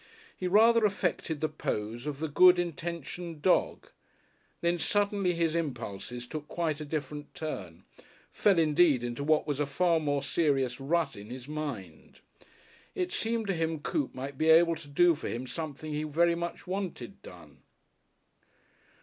[0.35, 3.89] He rather affected the pose of the Good Intentioned Dog.
[4.61, 7.83] Then suddenly his impulses took quite a different turn,
[8.33, 12.19] fell indeed into what was a far more serious rut in his mind.
[12.95, 16.33] It seemed to him Coote might be able to do for him something he very
[16.33, 17.61] much wanted done.